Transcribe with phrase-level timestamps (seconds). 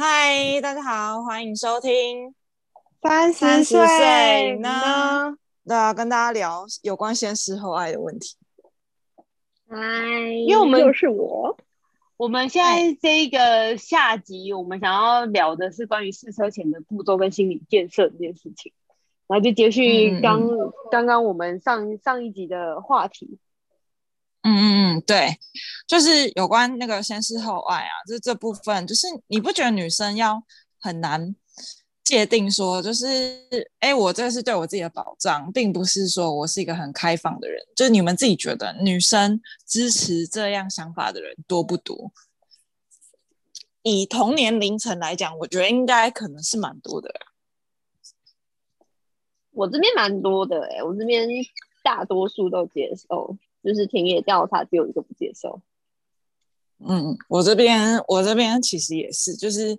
[0.00, 2.32] 嗨，大家好，欢迎收听
[3.02, 5.36] 三十岁呢，
[5.66, 8.36] 对啊，跟大家聊有关先试后爱的问题。
[9.68, 9.76] 嗨，
[10.46, 11.56] 因为我们就是我，
[12.16, 18.72] 我们现在这个下集，我们想要聊的是关于试车前的步骤跟心理建设这件事情，
[19.26, 20.48] 然后就接续刚
[20.92, 23.40] 刚刚我们上上一集的话题。
[24.42, 25.36] 嗯嗯嗯，对，
[25.86, 30.42] 就是有关那个先试后爱啊，就是这部分，就是你不觉得女生要
[30.80, 31.34] 很难
[32.04, 33.42] 界定说，就是
[33.80, 37.60] 哎，我这是对我自己的保障，并不是说我是一个很开放的人。
[37.76, 42.12] 就是你们自己觉得女生支持这样想法的人多不多？
[43.82, 47.12] 以同年龄层来讲，我觉得应该可能是蛮多的。
[49.50, 51.28] 我这边蛮多的哎，我这边
[51.82, 53.36] 大多数都接受。
[53.68, 55.60] 就是田野调查，只有一个不接受。
[56.78, 59.78] 嗯，我这边我这边其实也是，就是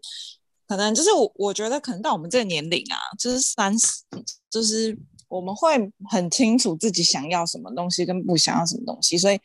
[0.67, 4.03] 可能就是我我觉得可能到我们这个年龄啊，就是三十，
[4.47, 4.95] 就是
[5.27, 9.39] 我们会很清楚自己想要什么东西跟不想要什么东西，所以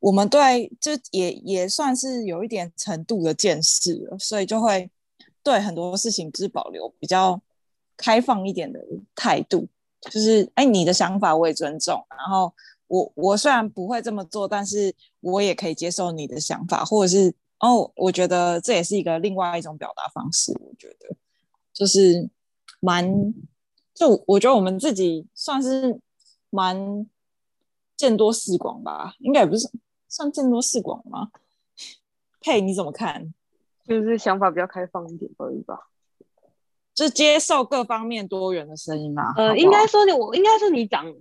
[0.00, 4.90] 我们对就也也算是有一点程度的见识了，所以就会
[5.44, 7.40] 对很多事情就是保留比较
[7.96, 8.80] 开放一点的
[9.14, 9.68] 态度，
[10.10, 12.52] 就是哎，你的想法我也尊重，然后。
[12.88, 20.52] 我我虽然不会这么做，但是我也可以接受你的想法，或者是哦，我觉得这也是一个另外一种表达方式。
[20.60, 21.16] 我觉得
[21.72, 22.28] 就是
[22.80, 23.34] 蛮，
[23.92, 25.98] 就我觉得我们自己算是
[26.50, 27.06] 蛮
[27.96, 29.68] 见多识广吧，应该也不是
[30.08, 31.30] 算见多识广吗？
[32.40, 33.34] 佩，你怎么看？
[33.84, 35.88] 就是想法比较开放一点而已吧，
[36.94, 39.32] 就接受各方面多元的声音嘛。
[39.36, 41.12] 呃，好好应该说你，我应该说你长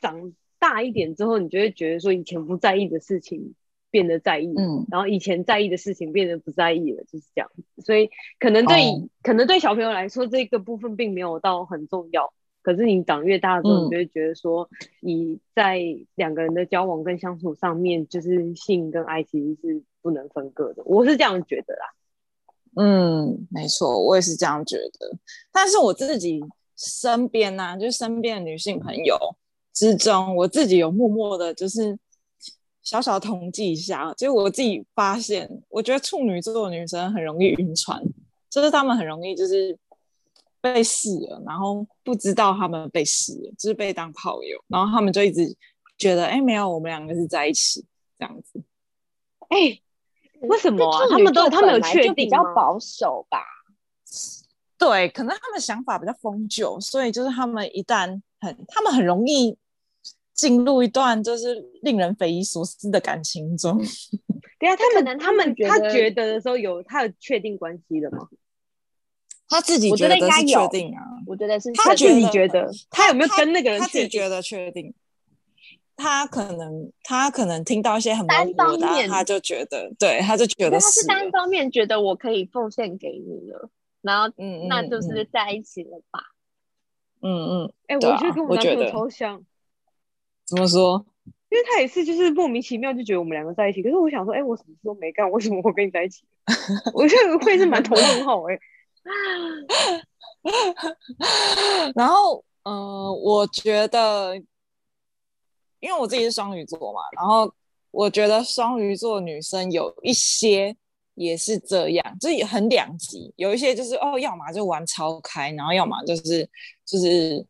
[0.00, 0.32] 长。
[0.68, 3.54] 大一点之后，你就会觉得说，以前不在意的事情
[3.88, 7.48] 变得在意，嗯，然后以前在意的事情变得不在意了，就是这样。
[7.78, 12.34] 所以可能对、哦、可能对小朋友来说，这个部分并没有到很重要。
[12.62, 14.68] 可是你长越大之后，你就会觉得说，
[15.00, 15.80] 你在
[16.16, 20.82] 两个人的交往跟相处上面，就是性跟爱其实是不能分割的。
[20.84, 21.94] 我是这样觉得啦。
[22.74, 25.16] 嗯，没错，我也是这样觉得。
[25.52, 26.42] 但是我自己
[26.76, 29.16] 身边呢、啊，就是身边的女性朋友。
[29.76, 31.98] 之中，我自己有默默的，就是
[32.82, 38.02] 小小统计一下，就是我自己发现，我觉得处女座的女生很容易晕船，
[38.48, 39.78] 就是她们很容易就是
[40.62, 45.54] 被试了，然后不知道他们被试了，就是被当炮友，然后他们就一直
[45.98, 47.84] 觉得，哎，没有，我们两个是在一起
[48.18, 48.62] 这样子。
[49.50, 49.78] 哎，
[50.40, 51.06] 为什么啊？
[51.10, 53.44] 他们都他们有确定比较保守吧？
[54.78, 59.54] 对，可能他们想法比较封旧，所以就是他们一旦很，他们很容易。
[60.36, 63.76] 进入一段就是令人匪夷所思的感情中。
[64.60, 68.28] 对啊，他可能他们他觉得的时候有他有确定关系的吗？
[69.48, 74.94] 他自己觉得是确定啊，我觉得是他自己觉得他有没有跟那个人自己觉得确定。
[75.98, 83.70] 他可能他可能听到一些很单方面，他就觉得对，他就觉得他是单方面觉得我可以奉献给你了，
[84.02, 86.20] 然后嗯，那就是在一起了吧？
[87.22, 87.30] 嗯
[87.62, 89.42] 嗯，哎，我觉得跟我男朋友超像。
[90.46, 91.04] 怎么说？
[91.48, 93.80] 因为他也是，就是莫名其妙就觉得我们两个在一起。
[93.82, 96.24] 可是我想说，哎、欸，我什么事都没干，为什么会跟你在一起？
[96.92, 98.58] 我觉得会是蛮头很好哎。
[101.94, 104.36] 然后，嗯、呃，我觉得，
[105.78, 107.50] 因为我自己是双鱼座嘛，然后
[107.92, 110.76] 我觉得双鱼座女生有一些
[111.14, 113.32] 也是这样，就是很两极。
[113.36, 116.50] 有一些就是哦，要么就玩超开，然后要么就是
[116.84, 117.46] 就是。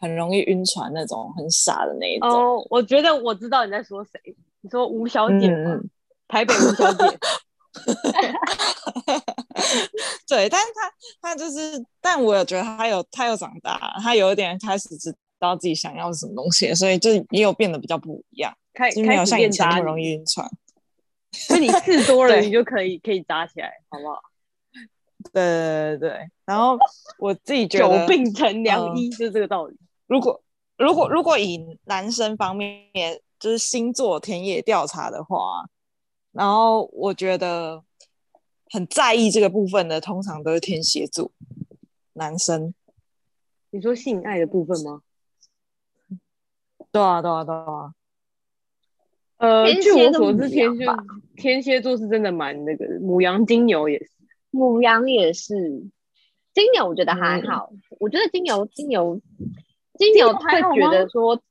[0.00, 2.28] 很容易晕船那种，很傻的那一种。
[2.30, 4.34] 哦，我觉得我知道你在说谁。
[4.62, 5.72] 你说吴小姐吗？
[5.74, 5.90] 嗯、
[6.26, 7.04] 台北吴小姐。
[10.26, 20.48] 对，但是他他就是，但我也觉得他有他有长大，他有一点开始知道自己想要什么东西，所以就也有变得比较不一样，开就没有像以前那么容易晕船。
[21.32, 24.20] 所以你试多了， 你就可以可以扎起来，好不好？
[25.32, 26.30] 对对对对。
[26.44, 26.76] 然后
[27.18, 29.76] 我自己觉得久病成良医，就是这个道理。
[30.10, 30.42] 如果
[30.76, 32.90] 如果如果以男生方面
[33.38, 35.70] 就是星座田野调查的话，
[36.32, 37.84] 然后我觉得
[38.70, 41.30] 很在意这个部分的，通常都是天蝎座
[42.14, 42.74] 男生。
[43.70, 45.02] 你说性爱的部分吗？
[46.90, 47.94] 对啊，对啊，对啊。
[49.36, 50.84] 呃，据我所知，天蝎
[51.36, 54.10] 天蝎座是真的蛮那个，母羊、金牛也是，
[54.50, 55.54] 母羊也是，
[56.52, 59.20] 金牛我觉得还好，嗯、我觉得金牛金牛。
[60.00, 61.42] 金牛他会觉得说，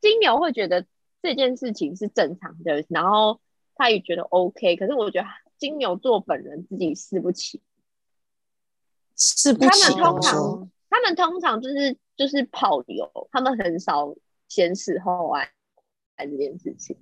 [0.00, 0.86] 金牛会觉得
[1.22, 3.38] 这件事情是正常的，然后
[3.74, 4.76] 他也觉得 OK。
[4.76, 5.28] 可是我觉得
[5.58, 7.60] 金牛座本人自己试不起，
[9.14, 14.14] 是不他们通常，他们通常就是就是泡友，他们很少
[14.48, 15.50] 先事后爱
[16.16, 16.96] 爱这件事情。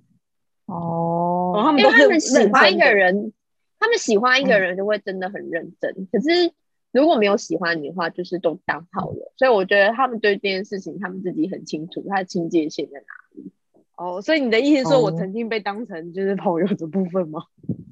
[0.65, 3.31] 哦，因为他们喜欢一个人，
[3.79, 5.89] 他们喜欢一个人就会真的很认真。
[5.97, 6.51] 嗯、可是
[6.91, 9.31] 如果没有喜欢你的话，就是都当好友。
[9.37, 13.51] 所以我觉得他们对这件事情，他们自己很清楚，他的清界线在哪里。
[13.95, 17.43] 哦，所以你的意思说我曾经被当成就是朋友的部分吗？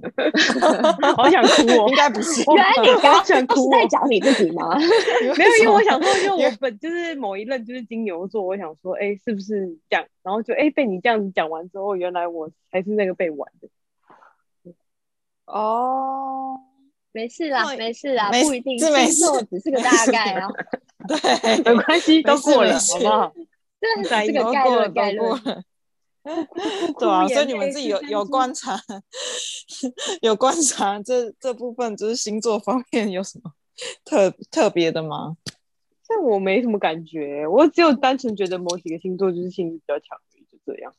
[1.16, 1.88] 好想哭哦！
[1.90, 4.76] 应该不是，原来你刚刚想哭在讲你自己吗？
[5.38, 10.06] 没有，因为我想说，因为我本就是某一任就是金牛座，我想说，哎、欸，是不是这样？
[10.24, 13.68] 然后就哎、欸，被你这样子讲完之后，原来我还是那个被玩的。
[15.46, 16.60] 哦，
[17.12, 20.48] 没事啦，没事啦，不一定，是没事，只是个大概啊。
[21.08, 23.34] 对， 没关系，都过了，好不好？
[23.80, 25.20] 对， 这个概率，概率。
[27.00, 28.80] 对啊，所以你们自己有有观察，
[30.22, 33.54] 有观察这这部分，就是星座方面有什么
[34.06, 35.38] 特特别的吗？
[36.08, 40.18] 但我没什么感觉，我只有单纯觉得某几个星座就是性欲比较强，
[40.52, 40.94] 就这样。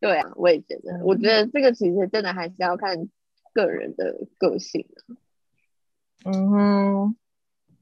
[0.00, 3.08] 对啊，我也觉得，我觉得这个其实真的还是要看
[3.52, 4.86] 个人的个性。
[6.24, 7.16] 嗯哼，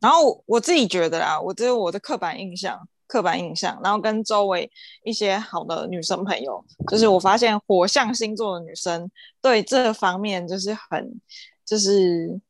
[0.00, 2.88] 然后我自己觉得啊，我这是我的刻板印象。
[3.08, 4.70] 刻板印象，然后跟周围
[5.04, 9.10] 一些好的女生朋友，就是我发现火象星座的女生
[9.42, 11.20] 对这方面就是很，
[11.62, 12.40] 就是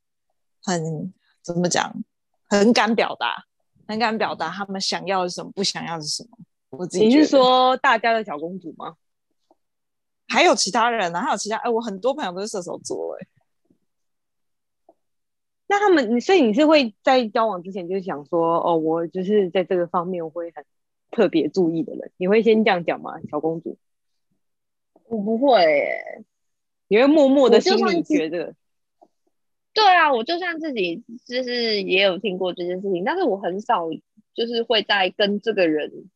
[0.63, 1.13] 很
[1.43, 1.93] 怎么讲，
[2.49, 3.45] 很敢表达，
[3.89, 6.29] 很敢表达他们想要的是什么，不想要的是什么。
[6.71, 8.95] 我自己你是说大家的小公主吗？
[10.29, 11.25] 还有其他人呢、啊？
[11.25, 13.27] 还有其他哎，我很多朋友都是射手座哎。
[15.73, 20.67] 那他们，所以你是会在交往之前就想说，哦，我就是在这个方面我会很
[21.11, 23.79] 特别注意的人，你会先这样讲吗，小公主？
[25.05, 26.25] 我不会耶，
[26.89, 28.55] 你会默默的心里觉得。
[29.73, 33.89] 对啊，我就算自己就是也有听过这件事情，但是我很少
[34.35, 36.11] 就是会在跟这个人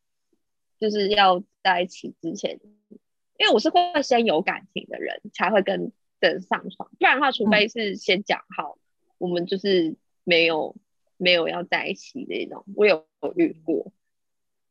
[0.79, 2.61] 就是要在一起之前，
[3.39, 8.77] 因为我是会先有感情的人才会跟人上床，不然的话，除非是先讲好。
[8.77, 8.86] 嗯
[9.19, 10.77] 我们就是没有
[11.17, 13.93] 没有要在一起的那种，我有遇过，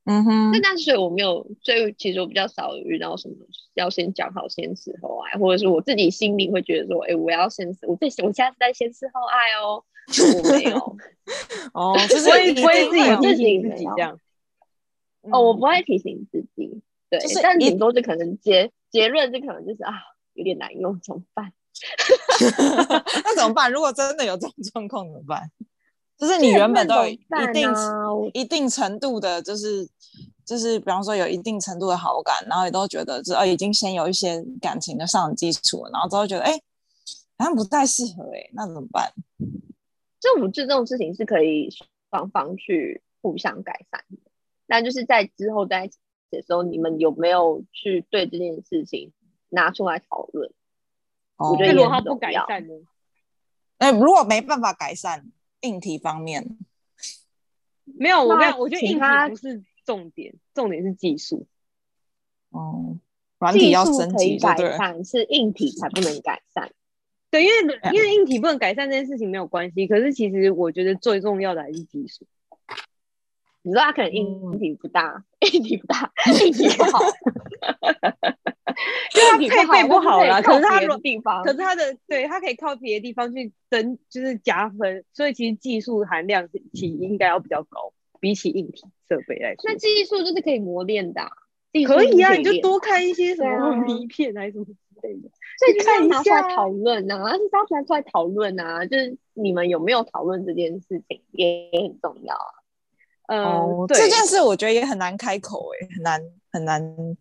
[0.06, 3.36] 嗯哼，那但是我没有，所以其实我比较少遇到什么
[3.74, 9.84] 要先讲好先事后爱，或者是我自己心里会觉得说，哎、欸，我要先，我这我现在是在先事后爱哦，
[10.38, 10.98] 我没有，
[11.74, 14.20] 哦， 就是会不会自己提醒自己这样？
[15.32, 19.94] 哦，我不会提醒自己，对，就是、但顶多就可能结结论就可能就是啊，
[20.34, 21.52] 有点难用，怎么办？
[23.24, 23.72] 那怎么办？
[23.72, 25.50] 如果真的有这种状况怎么办？
[26.18, 27.18] 就是你原本都有一
[27.54, 29.86] 定、啊、一定程度的，就是
[30.46, 36.64] 就是，比方说有一定程度的好感，然后也都觉得就已经先有一些感情的上的基础，然后之后觉得哎、欸，
[37.38, 39.12] 好像不太适合哎、欸，那怎么办？
[40.22, 41.70] 这种这种事情是可以
[42.10, 44.32] 双方去互相改善的，
[44.68, 45.98] 但就是在之后在一起
[46.32, 49.12] 的时候，你们有没有去对这件事情
[49.50, 50.50] 拿出来讨论？
[51.38, 52.74] 我觉得如果他不改善呢？
[53.78, 56.58] 哎、欸，如果没办法改善，硬体方面
[57.84, 61.46] 没有，我没有，我觉得硬体不是重点，重点是技术。
[62.50, 62.98] 哦，
[63.38, 66.72] 软体要升级改善，是硬体才不能改善。
[67.30, 72.26] 对，因为因为硬体不能改善这件事情没有关系，可是其实我觉得最重要的还是技术。
[73.62, 76.14] 你说他可能硬体不大，嗯、 硬体不大，
[76.46, 77.00] 硬体不好。
[79.12, 89.64] 就他配备不好了，可是他地方，可是他的对他可以靠别的地方去增，就是加分，所以其实技术含量其应该要比较高，比起硬体设备来说。
[89.66, 91.30] 那技术就是可以磨练的、啊，
[91.88, 94.74] 可以啊，你就多看一些什么 迷片还是什么之
[95.08, 95.30] 类的，
[95.60, 102.52] 所以看拿出来讨论啊，而且拿出来出来讨论啊，就是你们有没有讨论这件事情也很重要啊。
[103.28, 107.18] 嗯、哦，这件事我觉得也很难开口哎、欸，很难很难。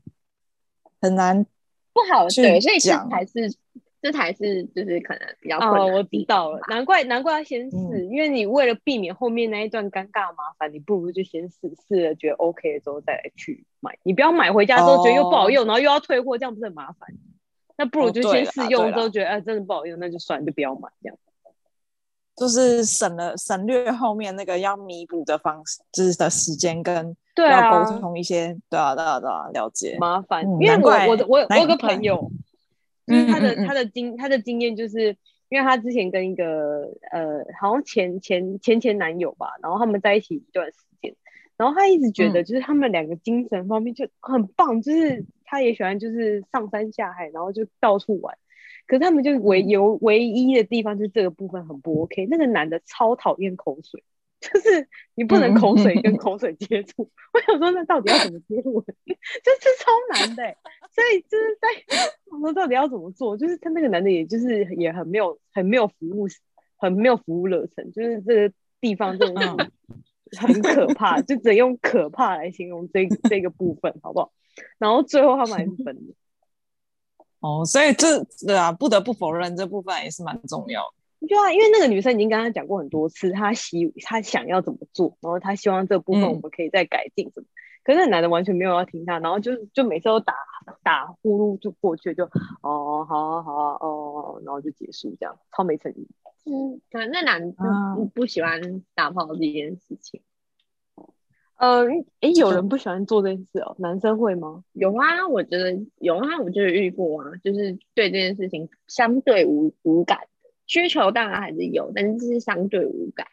[1.04, 1.44] 很难
[1.92, 3.54] 不好对，所以这才是
[4.00, 5.80] 这才是就是可能比较困难。
[5.80, 13.96] 哦，我知道了，难怪难怪要先试，嗯，因为你为了避免后面那一段尴尬麻烦，你不如就先试试了，觉得 OK 的时候再来去买。
[14.02, 17.08] 你不要买回家之后觉得又不好用，哦，然后又要退货，这样不是很麻烦？
[17.76, 21.18] 那不如就先试用之后觉得哎，啊，真的不好用，那就算了，就不要买这样。
[22.36, 32.30] 就是省了省略后面那个要弥补的方式，就是的时间跟对要沟通一些，对啊对啊对啊，了解麻烦、嗯，因为我我我我有个朋友，
[33.06, 35.16] 就是他的、嗯、他的经他的经验就是，
[35.48, 41.14] 因为他之前跟一个呃好像前前前前男友吧，然后他们在一起一段时间，
[41.56, 48.36] 然后他一直觉得就是他们两个精神方面就很棒，就是他也喜欢就是上山下海，然后就到处玩。
[48.86, 54.04] 可是他们就唯有唯一的地方就是这个部分很不 OK，那个男的超讨厌口水，
[54.52, 57.02] 就是你不能口水跟口水接触。
[57.02, 58.84] 嗯、我想说，那到底要怎么接吻？
[59.42, 60.42] 这是超难的，
[60.92, 61.68] 所以就是在
[62.30, 63.36] 我说到底要怎么做？
[63.36, 66.26] 就是他那个男的，也就是也很没有很没有服务，
[66.76, 69.56] 很没有服务热忱，就是这个地方真的是
[70.38, 74.32] 很可怕，就只能用可怕来形容这这个部分，好不好？
[74.78, 76.14] 然后最后他们还是分了。
[77.40, 81.03] 哦，所以这对啊，不得不否认这部分也是蛮重要的。
[81.26, 87.46] 对啊，因为那个女生已经跟他讲过很多次，她希她想要怎么做，然后她希望这部分我们可以再改进什么。
[87.46, 87.52] 嗯、
[87.84, 90.34] 可是那男的完全没有要听他，然后就就每次都打
[90.82, 92.24] 打呼噜就过去，就
[92.62, 96.08] 哦好啊好啊哦，然后就结束这样，超没诚意。
[96.46, 97.56] 嗯，可能那男的
[98.14, 100.20] 不喜欢打炮这件事情。
[101.56, 101.86] 呃，
[102.20, 103.76] 哎，有人不喜欢做这件事哦？
[103.78, 104.64] 男生会吗？
[104.72, 110.18] 有啊，我觉得有啊，我就是遇过啊，就是对这件事情相对无无感。
[110.66, 113.26] 需求当然还是有，但是这是相对无感。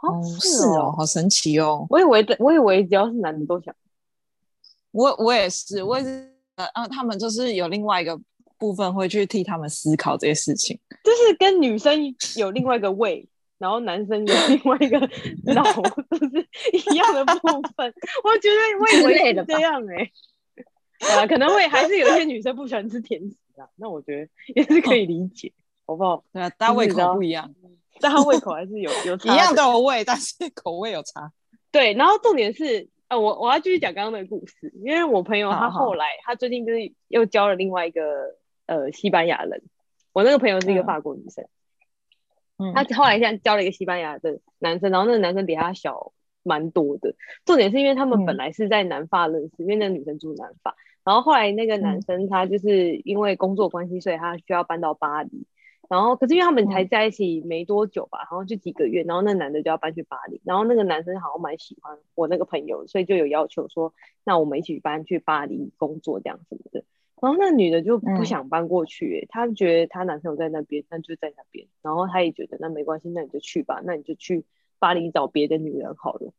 [0.00, 1.84] 哦，是哦，好神奇哦！
[1.90, 3.74] 我以为的，我以为只要是男的都想。
[4.92, 8.18] 我我也是，我也是，呃，他们就是有另外一个
[8.58, 13.28] 部分会去替他们思考这些事情， 就是跟女生有另外一个胃，
[13.58, 14.98] 然后男生有另外一个
[15.52, 17.92] 脑，都是一样的部分。
[18.22, 19.96] 我觉得我以为是这样哎、
[21.06, 25.52] 欸，啊，可能会还是有一些女生不喜欢吃甜食啊，那我觉得也是可以理解。
[25.88, 26.24] 哦好不好？
[26.32, 27.52] 对啊，大家胃口不一样，
[28.00, 29.32] 但他胃口还是有有差。
[29.32, 31.32] 一样都有胃，但是 口味有差。
[31.72, 38.02] 对，然后重点是，呃，我我要继续讲刚刚的故事，因为我朋友他后来他最近就是又交了另外一个
[38.66, 39.62] 呃西班牙人，
[40.12, 41.46] 我那个朋友是一个法国女生，
[42.58, 47.14] 嗯，他后来现在交了一个西班牙的男生，然后那个男生比他小蛮多的。
[47.46, 55.46] 重点是因为他们本来是在南法认识，嗯、因为那个女生住南法，然后后来那个男生他就是因为工作关系，所以他需要搬到巴黎。
[55.88, 66.84] 然后，可是因为他们才在一起没多久吧，然后就几个月，然后那男的就要搬去巴黎，然后那个男生好像蛮喜欢我那个朋友，所以就有要求说，那我们一起搬去巴黎工作这样什么的。
[67.20, 71.66] 然后那女的就不想搬过去，她、嗯、觉得她男朋友在那边，那就在那边。
[71.82, 74.44] 然后她也觉得那没关系，那你就去吧，那你就去
[74.78, 76.32] 巴黎找别的女人好了。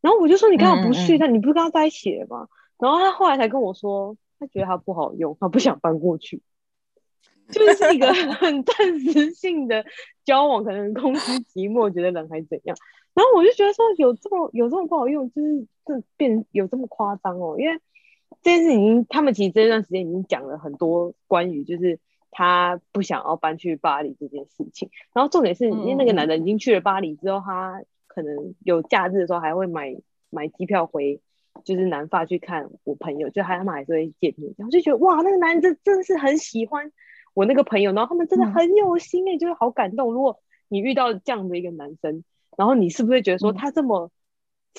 [0.00, 1.16] 然后我就说你干嘛不去？
[1.16, 2.48] 那、嗯嗯、你不是跟他在一起了吗？
[2.78, 6.42] 然后他后来才跟我说，他觉得他不好用，他不想搬过去。
[7.50, 9.84] 就是一个 很暂时性的
[10.24, 12.76] 交往，可能公司寂寞，觉得人还怎样。
[13.14, 17.56] 然后我就觉得说，有这么有这么不好用，就是这变有这么夸张哦。
[17.58, 17.80] 因为
[18.42, 21.98] 这件事已经，他们其实这段时间已经讲了很多关于就是
[22.30, 24.90] 他不想要搬去巴黎这件事情。
[25.14, 29.96] 然后重点是，因为那个男的已经去了巴黎之后，他可能有假日的时候还会买
[30.28, 31.20] 买机票回，
[31.64, 34.54] 就是南法去看我朋友，就他们还是会见面。
[34.58, 36.92] 然后就觉得哇，那个男人真真的是很喜欢。
[37.36, 40.10] 我那个朋友，然后他们真的很有心哎、欸，嗯、就是好感动。
[40.10, 42.24] 如果你遇到这样的一个男生，
[42.56, 44.10] 然后你是不是觉得说他这么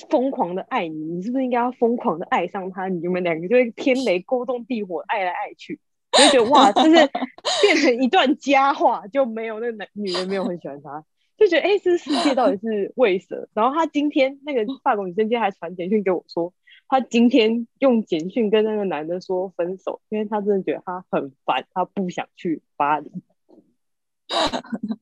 [0.09, 2.87] 疯狂的爱你，嗯、你是不是应该要疯狂的爱上他？
[2.87, 5.79] 你们两个就会天雷勾动地火，爱来爱去，
[6.13, 6.95] 就觉得哇，就是
[7.61, 11.05] 变成一段佳话，就没有那个男女人没有很喜欢他，
[11.37, 13.47] 就觉得哎，这世界到底是为什么？
[13.53, 16.51] 然后他今天那个法国女生今天还传简讯给我说。
[16.89, 23.11] 他今天用简讯跟那个男的说分手，因为他真的觉得他很烦，他不想去巴黎，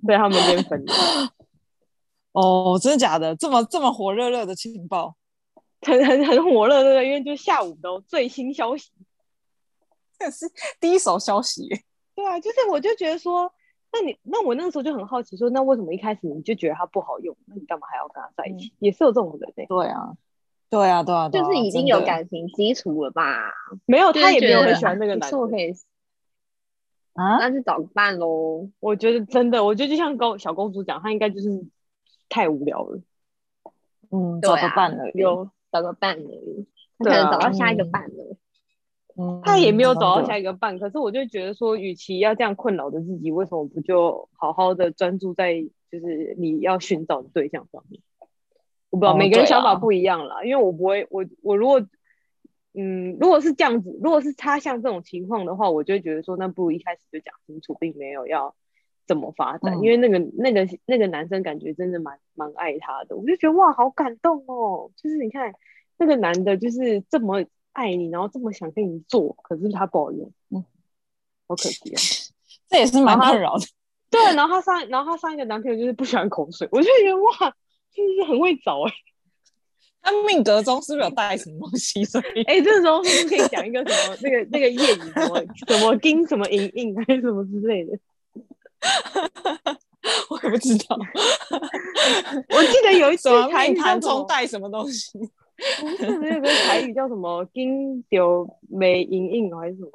[0.08, 0.94] 对他们先分了。
[2.34, 3.36] 哦，真的假的？
[3.36, 5.16] 这么这么火热热的情报，
[5.82, 8.92] 很很很火热热的，因为就下午都最新消息，
[10.20, 10.46] 这是
[10.80, 11.70] 第一手消息。
[12.16, 13.52] 对啊，就是我就觉得说，
[13.94, 17.36] 那你那我那个时候就很好奇说，说那为什么一开始你就觉得他不好用？
[17.46, 18.70] 那你干嘛还要跟他在一起？
[18.70, 20.12] 嗯、也是有这种人、欸、对啊。
[20.76, 23.54] 对啊，对啊，对啊，就是已经有感情基础了吧？
[23.86, 25.48] 没有，他也没有很喜欢那个男的。
[25.48, 25.72] 可以
[27.14, 28.70] 啊，那就找个伴喽。
[28.82, 31.66] 我觉得真的，我觉得就像高小公主讲，她应该就是
[32.28, 33.00] 太无聊了。
[34.12, 36.30] 嗯，找个伴了，有找个伴了，
[37.00, 38.38] 可能找到下一个伴了。
[39.18, 45.54] 嗯，他也没有找到下一个伴，可是我就觉得说，与其要这样困扰着自己，为什么不就好好的专注在
[45.90, 48.02] 就是你要寻找的对象上面？
[48.96, 51.86] 我不知道，每个人想法不一样啦，因为我不会，我我如果，
[52.74, 58.56] 嗯，如果是这样子，如果是他像这种情况的话，我就会觉得说，那不如一开始就讲清楚，并没有要
[59.06, 65.54] 怎么发展，嗯、因为那个那个那个男生感觉真的蛮蛮爱他的，我就觉得哇，好感动哦，就是你看
[65.98, 70.64] 那个男的，就是这么爱你，然后这么想跟你做，可是他不好用，嗯，
[71.50, 72.00] 好可惜啊，
[72.70, 73.66] 这也是蛮困扰的。
[74.10, 77.54] 对，然后他上，然后他上一个男朋友就是不喜欢口水，我就觉得哇。
[77.96, 78.96] 就是很会找哎、欸，
[80.02, 82.04] 他命格中是不是有带什么东西？
[82.06, 87.98] 所以 哎、欸，这时候是不是可以讲一个什么那个 那个谚语什么什么金什么银印还是什么之类的？
[90.30, 90.98] 我也不知道。
[92.50, 95.18] 我记得有一次台命盘中带什么东西？
[95.80, 99.92] 不是，有个台语叫什么“金丢没银印”还是什么？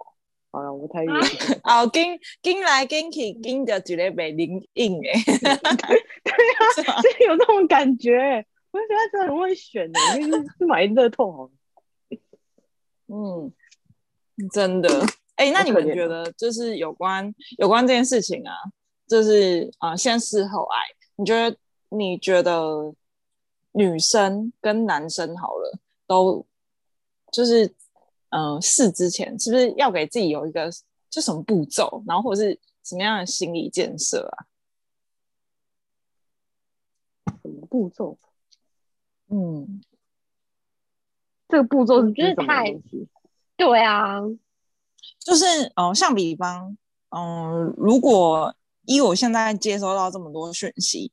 [0.52, 1.09] 好了，我台语。
[1.64, 5.12] 哦，金金来金去，金的绝对没影印哎。
[5.33, 6.61] 对啊，
[7.02, 8.45] 是有那种感觉。
[8.73, 11.50] 我就觉得他真的很会选的，因为是买乐透好了。
[13.09, 13.52] 嗯，
[14.52, 14.88] 真的。
[15.37, 18.54] 哎、欸，那你们觉得就是有关有关这件事情啊，
[19.09, 20.76] 就是啊、呃，先事后爱，
[21.16, 21.57] 你觉得
[21.88, 22.95] 你觉得
[23.73, 26.47] 女生跟男生好了，都
[27.33, 27.75] 就是
[28.30, 30.70] 嗯、呃、试之前是不是要给自己有一个
[31.08, 34.46] 就什么步骤，然后或者是什么样的心理建设啊？
[37.42, 38.18] 什么步骤？
[39.28, 39.80] 嗯，
[41.49, 42.75] 这个步骤是就是太
[43.56, 44.20] 对啊。
[45.18, 45.44] 就是
[45.76, 46.76] 哦，像比方，
[47.10, 48.54] 嗯，如果
[48.87, 51.10] 依我现在接收到这么多讯息，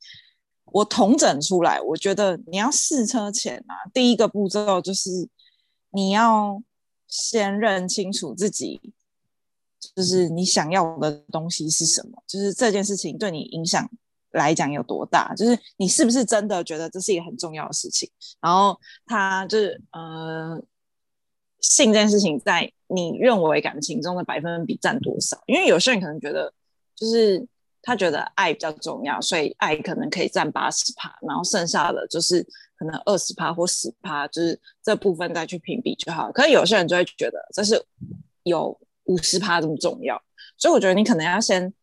[0.65, 5.09] 我统整出来，我觉得你要试车前啊，第一个步骤就是
[5.91, 6.61] 你要
[7.07, 8.93] 先认清楚自己，
[9.95, 13.89] 就是你想要的东西是什么，就是这件事情对你影响
[14.31, 18.09] 来讲有多大，就是你是不是真的觉得这是一个很重要的事情，
[18.39, 20.61] 然后他就是呃。
[21.59, 25.41] 性这件事情，在你认为感情中的百分比占多少？
[25.47, 26.53] 因为有些人可能觉得，
[26.95, 27.45] 就是
[27.81, 32.45] 他觉得爱比较重要，所以爱可能可以占八十趴，然后剩下的就是
[32.77, 36.31] 可能二十趴或十趴，就是这部分再去评比就好。
[36.31, 37.83] 可是有些人就会觉得，这是
[38.43, 40.21] 有五十趴这么重要，
[40.57, 41.73] 所以我觉得你可能要先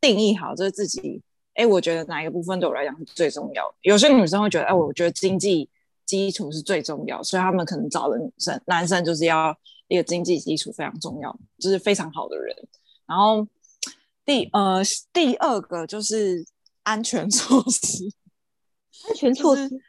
[0.00, 1.22] 定义好，就是自己，
[1.54, 3.74] 哎，我觉得哪一个部分对我来讲是最重要的。
[3.82, 5.68] 有些女生会觉得，哎，我觉得经济。
[6.08, 9.54] 基础是最重要，所以他们可能找的女生、男生就是要
[9.88, 12.56] 一个经济基础非常重要，就是非常好的人。
[13.06, 13.46] 然后
[14.24, 14.80] 第呃
[15.12, 16.46] 第二个就是
[16.82, 18.10] 安全措施，
[19.06, 19.84] 安全措施，就是、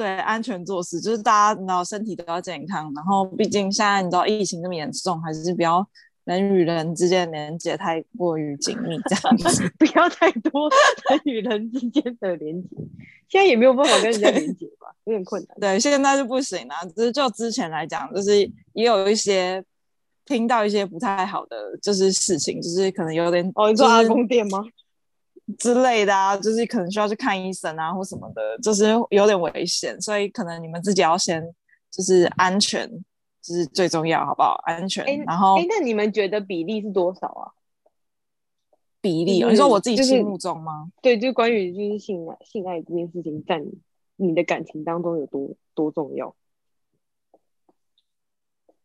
[0.00, 2.90] 对安全做事，就是大家你知道身体都要健康。
[2.94, 5.86] 然后毕竟现在你知道疫情这么严重，还是比较。
[6.24, 10.70] 人与人之间的连接太过于紧密，这样子 不要太多
[11.08, 12.68] 人与人之间的连接。
[13.28, 15.58] 现在也没有办法跟人家连接吧，有点困难。
[15.58, 16.74] 对，现在就不行了。
[16.94, 18.38] 只是就之前来讲，就是
[18.74, 19.64] 也有一些
[20.26, 24.62] 听到一些不太好的就是事情，就是可能有点哦，你说阿公店吗
[25.58, 31.42] 之类的啊，就是可能需要去看医生啊或什么的，就是有点危险，所以可能你们自己要先
[31.90, 32.90] 就是安全。
[33.42, 34.60] 就是最重要，好不好？
[34.64, 35.02] 安全。
[35.06, 37.48] 欸、然后，哎、欸，那你们觉得比例是多少啊？
[39.00, 40.92] 比例、就是，你说我自己心目中吗？
[41.00, 43.72] 对，就关于就是性爱，性爱这件事情，在你，
[44.16, 46.36] 你的感情当中有多多重要？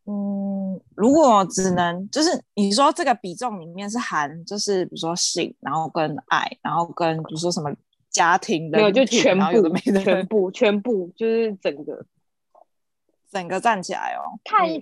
[0.05, 7.73] 嗯，如果只能就是你说这个比重里面是含，就是比如说性，然后跟爱，然后跟比如说什么
[8.09, 12.05] 家庭的，没有就全部的没的全部全部就是整个。
[13.31, 14.81] 整个站起来哦，太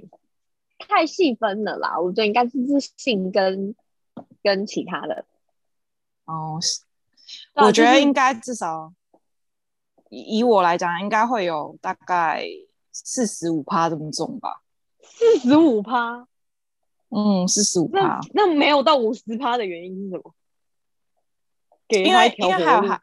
[0.77, 3.73] 太细分了啦，我觉得应该是是性跟
[4.43, 5.25] 跟其他的
[6.25, 6.59] 哦，
[7.55, 8.93] 我觉得应该至少
[10.09, 12.45] 以以我来讲，应该会有大概
[12.91, 14.61] 四十五趴这么重吧，
[15.15, 16.27] 四十五趴，
[17.09, 20.33] 嗯，四十五趴，那没有到五十趴的原因是什么？
[21.87, 22.99] 给因为因为还有还。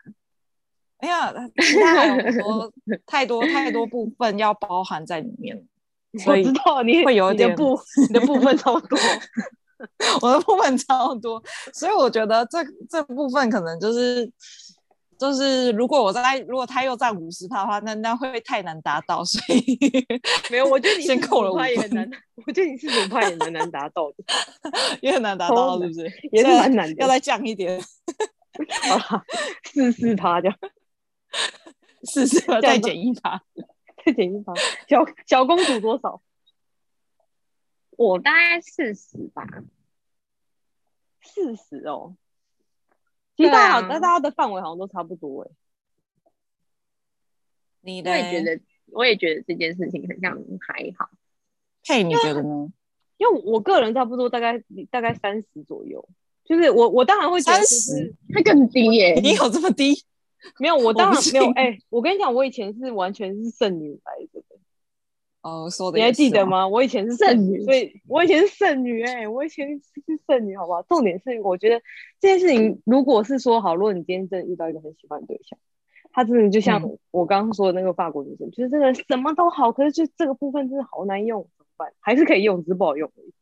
[0.99, 2.73] 哎呀，其他还有很多
[3.07, 5.57] 太多 太多部分要包含在里面，
[6.27, 8.99] 我知道你会有一点部你的 部分超多，
[10.20, 11.42] 我的部分超多，
[11.73, 12.59] 所以我觉得这
[12.90, 14.31] 这部分可能就是
[15.21, 19.79] 就是如果我在如果他又占五十趴的话，那那会太难达到，所以
[20.51, 22.11] 没有，我觉得你先扣了五也很难，
[22.47, 24.25] 我觉得你四十五趴也蛮难达到的，
[25.03, 26.11] 也很难达到，是不是？
[26.33, 27.79] 也是蛮难的，要再降一点，
[29.65, 30.59] 四四趴这样。
[32.03, 33.43] 四十，再减一趴，
[34.07, 34.55] 再减一趴。
[34.89, 36.23] 小小公主多少？
[37.91, 39.47] 我大概四十吧，
[41.23, 42.17] 四十哦。
[43.40, 45.50] 其实大家好，但、啊、大家的范围好像都差不多哎。
[47.81, 48.61] 你我也觉得，
[48.92, 51.09] 我也觉得这件事情很像还好。
[51.87, 52.70] 嘿，你觉得呢？
[53.16, 56.07] 因为我个人差不多大概大概三十左右，
[56.44, 59.18] 就是我我当然会觉得三十，它更低耶。
[59.22, 60.05] 你有这么低？
[60.59, 61.50] 没有，我当然没有。
[61.53, 64.50] 哎、欸，我跟你讲，我以前是完全是剩女来着的。
[65.42, 66.68] 哦，说的你还记得吗？
[66.68, 69.03] 我以前是剩女，所以 我以前是剩女。
[69.03, 70.83] 哎，我以前是剩女，好不好？
[70.83, 71.81] 重点是，我觉得
[72.20, 75.59] 这件事情，如果是说好，如果你今天真的遇到一个很喜欢的对象，
[76.12, 81.92] 他真的就像我刚刚说的那个法国女生，嗯、就是这个什么都好，可是就这个部分真的好难用，怎么办？
[82.00, 83.33] 还是可以用，只是不好用而已。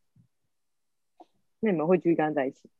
[1.60, 2.70] 那你们会继续跟他在一起？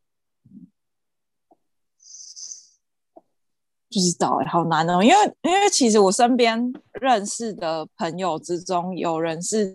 [3.91, 6.61] 不知道哎、欸，好难哦，因为因为其实我身边
[7.01, 9.75] 认识的朋友之中，有人是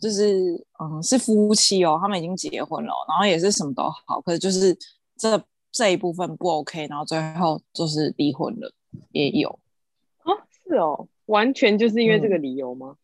[0.00, 4.76] 就是嗯是夫妻哦，他们已经结婚了，然后也是什么都好，可是就是
[5.16, 5.40] 这
[5.70, 8.72] 这一部分不 OK，然后最后就是离婚了，
[9.12, 9.48] 也有
[10.24, 10.34] 哦，
[10.66, 12.96] 是哦，完全就是因为这个理由吗？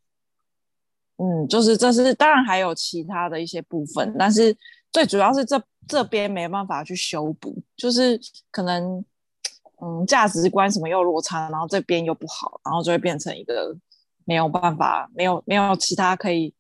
[1.19, 4.57] 嗯，嗯，就是这是当然还有其他的一些部分，但是
[4.91, 9.05] 最主要是这这边没办法去修补，就是可能。
[9.83, 13.77] 嗯，价值观什么又落差，然后这边又不好，然后就会变成一个
[14.25, 16.55] 没有办法，没有没有其他可以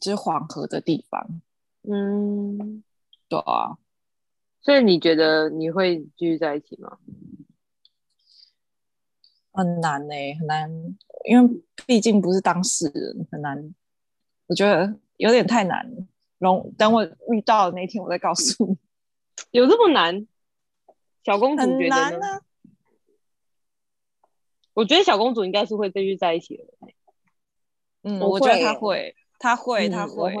[0.00, 1.40] 就是缓和的地方。
[1.82, 2.82] 嗯，
[3.28, 3.78] 对啊。
[4.60, 6.98] 所以你觉得你会继续在一起吗？
[9.52, 10.70] 很难呢、欸，很难，
[11.24, 13.74] 因为毕竟不是当事人，很难。
[14.48, 16.04] 我觉得有点太难了。
[16.38, 18.76] 容等我遇到的那天，我再告诉你。
[19.52, 20.26] 有这么难？
[21.26, 22.40] 小公主觉得呢？
[24.74, 26.64] 我觉得小公主应该是会继续在一起的。
[28.02, 30.32] 嗯，我觉得她会，她会，她会，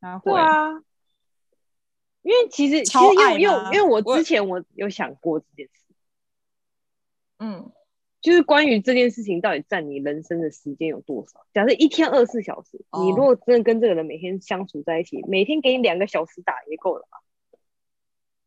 [0.00, 0.32] 她会。
[0.32, 0.72] 对啊，
[2.22, 5.94] 因为其实其实因为因为因为我之前我有想过这件事。
[7.38, 7.70] 嗯，
[8.20, 11.46] 就是关于这件事情到底占你人生的时间有多少？
[11.54, 17.20] 假设一天二十四小时，你如果真的跟这个人每天相处在一起，每天给你两个小时打也够了吧？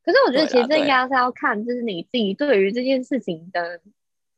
[0.06, 3.82] 可是我觉得其实这应该是要看，就是你自己对于这件事情的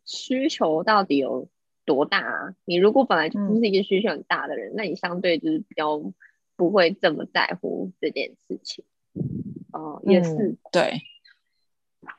[0.06, 1.50] 需求到底有
[1.84, 2.56] 多大啊。
[2.64, 6.02] 你如果本来就不是一个需求很大的人，嗯、那你相对就是比较
[6.56, 8.86] 不会这么在乎这件事情。
[9.74, 11.02] 哦、呃，也是、嗯、对。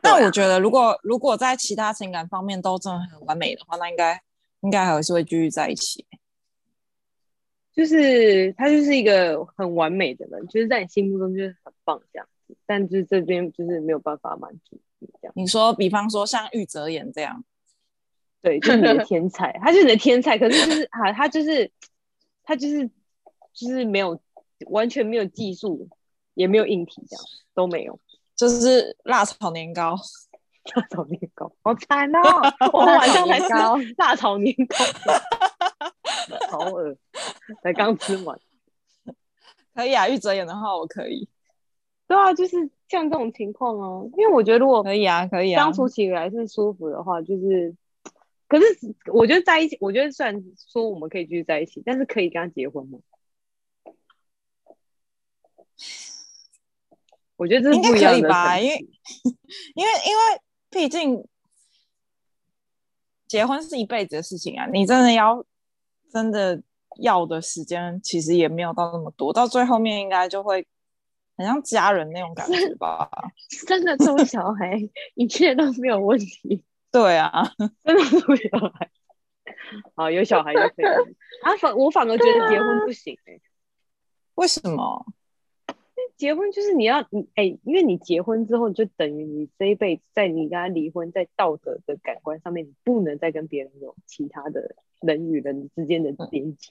[0.03, 4.21] 但我觉得，如果如果在其他情感方面都真的很完美的话，那应该
[4.61, 6.05] 应该还是会继续在一起。
[7.73, 12.29] 就是他就是一个很完美的人，就是在你心目中就是很棒这样。
[12.68, 15.33] 但是这边就是没有办法满足你这样。
[15.35, 17.42] 你说，比方说像玉泽演这样，
[18.42, 20.38] 对，就是你的天才，他就是你的天才。
[20.38, 21.72] 可是就是啊，他就是
[22.44, 22.87] 他就是
[23.54, 24.20] 就是没有
[24.66, 25.88] 完全没有技术，
[26.35, 27.98] 也没有硬体，这样都没有，
[28.37, 29.96] 就是辣炒年糕，
[30.76, 32.20] 辣炒年糕，好惨哦！
[32.74, 34.76] 我晚上才吃辣炒年糕，
[36.52, 36.94] 好饿，
[37.62, 38.38] 才刚吃完。
[39.74, 41.28] 可以啊，玉泽演的话，我可以。
[42.09, 42.57] 对啊，就是
[42.88, 47.77] 像这种情况哦，因为我觉得如果可以啊，可以啊，相处起来是舒服的话，就是，
[48.49, 48.64] 可是
[49.12, 50.42] 我觉得在一起，我觉得虽然
[50.73, 52.99] 说我们可以继续在一起，但是可以跟他结婚吗？
[57.37, 58.77] 我觉得这是不一样的吧，因为
[59.75, 60.40] 因为因为
[60.71, 61.23] 毕竟
[63.27, 65.44] 结婚是一辈子的事情啊，你真的要
[66.11, 66.62] 真的
[67.03, 70.66] 要的时间，其实也没有到那么多，到最后面应该就会。
[71.38, 73.09] 很像家人那种感觉吧，
[73.66, 74.77] 真的生小孩
[75.14, 76.64] 一切都没有问题。
[76.90, 77.44] 对啊，
[77.85, 78.90] 真的生小孩，
[79.94, 80.85] 好有小孩就可以。
[81.42, 83.40] 啊反我反而觉得结婚不行哎、欸，
[84.35, 85.07] 为什么？
[86.16, 96.70] 结婚就是你要你哎、欸，因为你结婚之后就等于你这一辈子，在你跟他离婚，在道德的感官上面，你不能再跟别人有其他的人与人之间的连接。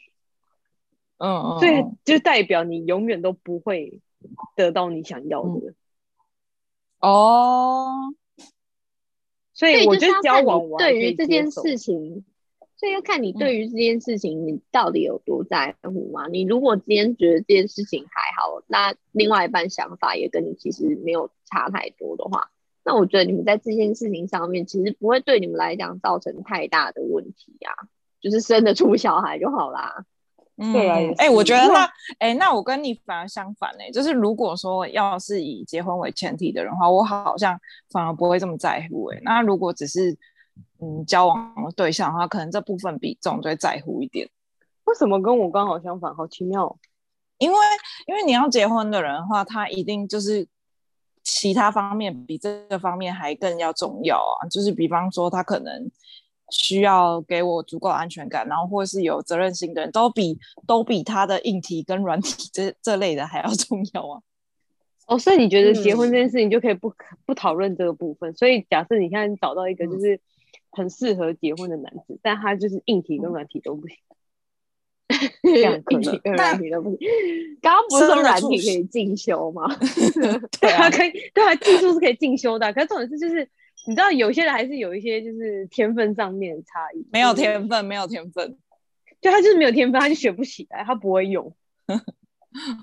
[1.20, 4.02] 嗯嗯，所以就代表你永远都不会。
[4.56, 5.76] 得到你想要的、嗯、
[7.00, 8.14] 哦，
[9.54, 12.26] 所以我觉得交往对于这件事情，
[12.76, 16.28] 所以要看你对于这件事情你到底有多在乎嘛。
[16.28, 22.52] 嗯、你如果今天觉得这件事情还好，那另外一半想法也跟你其实没有差太多的话，
[22.84, 27.88] 那我觉得你们在这件事情上面其实不会对你们来讲造成太大的问题呀、啊，
[28.22, 30.06] 就是生得出小孩就好啦。
[30.60, 31.84] 嗯，对啊，哎、欸，我觉得那，
[32.18, 33.92] 哎、欸，那我跟你反而相反呢、欸。
[33.92, 37.60] 就是如果说要是以结婚为前提的人的话，我好像
[37.92, 40.18] 反而不会这么在乎、欸，哎，那如果只是
[40.82, 44.28] 嗯交往的对象的话，可能这部分比重就会在乎一点。
[44.86, 46.16] 为什么跟我刚好相反？
[46.16, 46.76] 好奇妙。
[47.38, 47.58] 因为
[48.08, 50.48] 因为你要结婚的人的话，他一定就是
[51.24, 55.92] 其他方面比这个方面还更要重要啊，就是比方说他可能。
[56.50, 64.22] 需要给我足够安全感，然后或是有责任心的人，都比都比他的硬体跟软体 这这类的还要 重要啊。
[65.08, 68.34] 哦，所以你觉得结婚这件事情就可以不、嗯、不讨论这个部分？
[68.34, 70.20] 所以假设你现在找到一个就是
[70.72, 73.98] 很适合结婚的男子，嗯、但他就是硬体跟软体都不行，
[75.44, 77.00] 这样硬体跟软体都不行。
[77.62, 79.64] 刚刚不是说软体可以进修吗？
[80.62, 82.72] 对啊，可以，对啊，技术是可以进修的。
[82.72, 83.50] 可是重点是就是。
[83.88, 88.58] 你知道有些人还是有一些就是天分上面的差异，没有天分，没有天分，
[89.22, 91.56] 就他就是没有天分，他就学不起来，他不会用。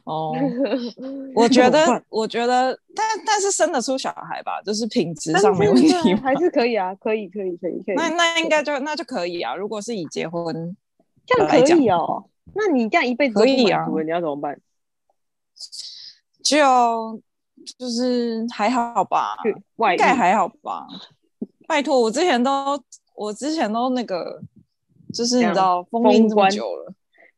[0.05, 0.33] 哦，
[1.35, 7.95] 我觉得，我觉得，但但是生得出小孩吧，就是品质上没问题，还是可以啊，可以，可以，可以，可以。
[7.97, 9.55] 那那应该就那就可以啊。
[9.55, 10.77] 如果是以结婚
[11.27, 14.59] 这样可以哦，那你这样一辈子可以啊，你要怎么办？
[16.43, 17.21] 就
[17.79, 20.87] 就是还好吧，应该还好吧。
[21.67, 22.83] 拜托，我之前都
[23.15, 24.43] 我之前都那个，
[25.13, 26.93] 就是你知道封印这么久了。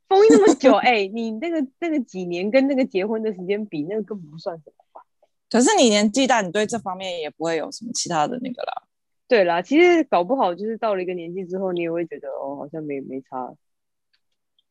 [0.08, 5.02] 封印那么久，哎、欸，你那个那个几年跟那个结婚的时间比，那个根本不算什么吧？
[5.50, 8.82] 可是你年纪大，你对这方面也不会有什么其他的那个啦。
[9.26, 13.52] 对啦，其实搞不好就是到了一个年纪之后，你也会觉得哦，好像没没差。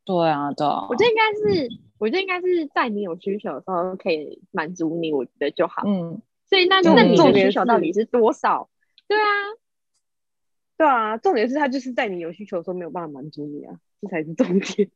[0.06, 0.88] 对啊，对啊。
[0.90, 5.84] 我觉得应该是，我觉得应该是在你有需求的时候可以满足你，我觉得就好。
[5.86, 6.22] 嗯。
[6.48, 8.70] 所以那那你的需求到底是多少？
[9.08, 9.26] 对啊，
[10.78, 14.90] 对啊，重点是他就是在你有需求的时候没有办法满足你啊，这才是重点。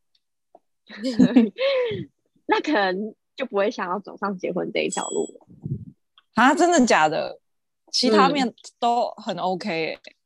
[2.45, 5.47] 那可能就不会想要走上结婚这一条路了
[6.35, 6.53] 啊？
[6.53, 7.39] 真的假的？
[7.91, 9.93] 其他面都很 OK 欸。
[9.95, 10.18] 嗯，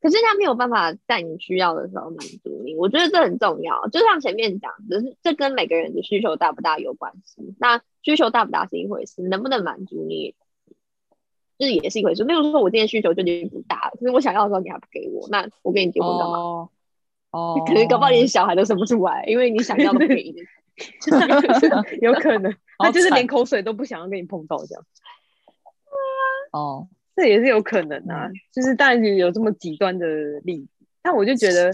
[0.00, 3.88] 可是他没有办法在你需要的时候满足你，我觉得这很重要。
[3.88, 7.54] 就像前面讲，只是这跟每个人的需求大不大有关系。
[7.58, 10.34] 那需求大不大是一回事，能不能满足你，
[11.58, 12.24] 就是也是一回事。
[12.24, 16.38] 例如说，我今天需求就已经不大了，可是我想要的时候你还不给我，那我跟你结婚干嘛？
[16.38, 16.70] 哦
[17.30, 20.34] 哦，可能搞不好连小孩都生不出来，因为你想要的不给你
[22.00, 24.86] 有可能 他就是连口水都不想要跟你碰到这样。
[25.84, 25.92] 对
[26.52, 30.06] 啊，哦，这也是有可能啊，就是当然有这么极端的
[30.44, 31.72] 例子，但我就觉得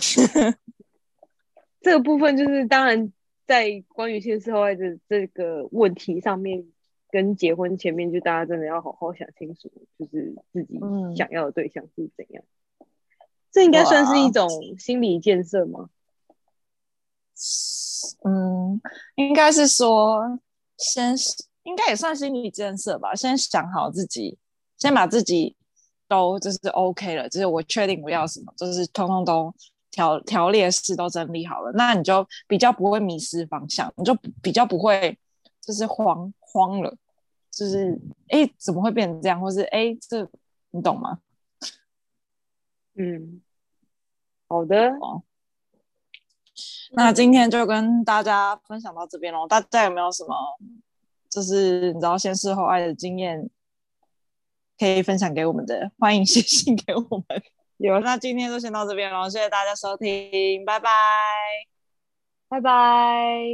[1.83, 3.13] 这个部分就是当然
[3.47, 6.65] 在关于现世后爱的这个问题上面，
[7.11, 10.81] 跟结婚前面就大家真的要好好想清楚，就是自己
[11.15, 12.43] 想要的对象是怎样。
[13.53, 15.91] 这应该算是一种心理建设吗？
[18.25, 18.81] 嗯，
[19.17, 20.41] 应该是说，
[20.79, 21.15] 先
[21.65, 23.15] 应该也算心理建设吧。
[23.15, 24.39] 先想好自己，
[24.85, 25.57] 先把自己
[26.07, 29.51] 都就是 OK 了，就是我确定我要什么，就是通通都
[29.91, 35.19] 条条列式都整理好了，那你就比较不会迷失方向，你就比较不会
[35.63, 36.95] 就是慌慌了，
[37.51, 40.29] 就是哎怎么会变成这样，或是哎这
[40.71, 41.21] 你懂吗？
[42.97, 43.41] 嗯。
[44.47, 44.93] 好的，
[46.93, 49.49] 那今天就跟大家分享到这边喽。
[49.49, 50.37] 大家有没有什么，
[51.31, 53.51] 就是你知道先试后爱的经验，
[54.79, 55.91] 可以分享给我们的？
[55.99, 57.43] 欢迎写信给我们。
[57.79, 60.91] 有，那今天就先到这边了，谢谢大家收听，拜拜，
[62.49, 63.45] 拜拜。